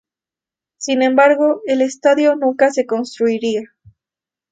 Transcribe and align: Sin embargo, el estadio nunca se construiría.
Sin 0.77 1.03
embargo, 1.03 1.61
el 1.67 1.83
estadio 1.83 2.35
nunca 2.35 2.71
se 2.71 2.87
construiría. 2.87 3.61